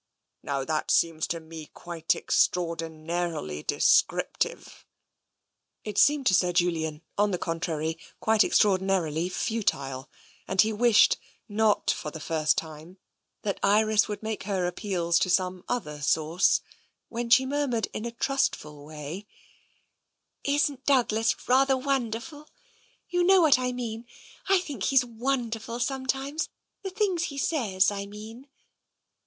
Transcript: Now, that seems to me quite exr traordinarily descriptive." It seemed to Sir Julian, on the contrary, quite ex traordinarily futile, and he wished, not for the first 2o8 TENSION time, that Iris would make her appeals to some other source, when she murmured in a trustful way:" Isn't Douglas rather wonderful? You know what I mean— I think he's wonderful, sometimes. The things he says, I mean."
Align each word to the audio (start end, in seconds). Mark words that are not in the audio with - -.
Now, 0.41 0.65
that 0.65 0.89
seems 0.89 1.27
to 1.27 1.39
me 1.39 1.67
quite 1.67 2.07
exr 2.15 2.49
traordinarily 2.49 3.67
descriptive." 3.67 4.83
It 5.83 5.99
seemed 5.99 6.25
to 6.25 6.33
Sir 6.33 6.51
Julian, 6.51 7.03
on 7.19 7.29
the 7.29 7.37
contrary, 7.37 7.99
quite 8.19 8.43
ex 8.43 8.57
traordinarily 8.59 9.31
futile, 9.31 10.09
and 10.47 10.59
he 10.59 10.73
wished, 10.73 11.17
not 11.47 11.91
for 11.91 12.09
the 12.09 12.19
first 12.19 12.57
2o8 12.57 12.61
TENSION 12.61 12.77
time, 12.77 12.97
that 13.43 13.59
Iris 13.61 14.07
would 14.07 14.23
make 14.23 14.41
her 14.45 14.65
appeals 14.65 15.19
to 15.19 15.29
some 15.29 15.63
other 15.69 16.01
source, 16.01 16.61
when 17.09 17.29
she 17.29 17.45
murmured 17.45 17.87
in 17.93 18.03
a 18.05 18.11
trustful 18.11 18.83
way:" 18.83 19.27
Isn't 20.43 20.83
Douglas 20.83 21.47
rather 21.47 21.77
wonderful? 21.77 22.49
You 23.11 23.23
know 23.23 23.39
what 23.41 23.59
I 23.59 23.71
mean— 23.71 24.07
I 24.49 24.57
think 24.61 24.85
he's 24.85 25.05
wonderful, 25.05 25.79
sometimes. 25.79 26.49
The 26.81 26.89
things 26.89 27.25
he 27.25 27.37
says, 27.37 27.91
I 27.91 28.07
mean." 28.07 28.47